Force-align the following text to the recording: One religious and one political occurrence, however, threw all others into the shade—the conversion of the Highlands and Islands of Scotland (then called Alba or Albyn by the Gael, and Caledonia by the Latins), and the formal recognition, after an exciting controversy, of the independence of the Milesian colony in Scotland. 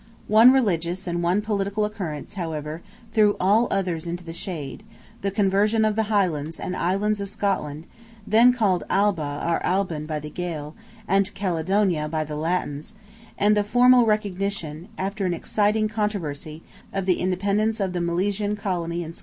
One 0.27 0.51
religious 0.51 1.05
and 1.05 1.21
one 1.21 1.43
political 1.43 1.85
occurrence, 1.85 2.33
however, 2.33 2.81
threw 3.11 3.35
all 3.39 3.67
others 3.69 4.07
into 4.07 4.23
the 4.23 4.33
shade—the 4.33 5.29
conversion 5.29 5.85
of 5.85 5.95
the 5.95 6.07
Highlands 6.09 6.59
and 6.59 6.75
Islands 6.75 7.21
of 7.21 7.29
Scotland 7.29 7.85
(then 8.25 8.51
called 8.51 8.83
Alba 8.89 9.39
or 9.47 9.61
Albyn 9.63 10.07
by 10.07 10.17
the 10.19 10.31
Gael, 10.31 10.73
and 11.07 11.31
Caledonia 11.35 12.09
by 12.09 12.23
the 12.23 12.35
Latins), 12.35 12.95
and 13.37 13.55
the 13.55 13.63
formal 13.63 14.07
recognition, 14.07 14.87
after 14.97 15.23
an 15.27 15.35
exciting 15.35 15.87
controversy, 15.87 16.63
of 16.91 17.05
the 17.05 17.19
independence 17.19 17.79
of 17.79 17.93
the 17.93 17.99
Milesian 18.01 18.57
colony 18.57 19.03
in 19.03 19.13
Scotland. 19.13 19.19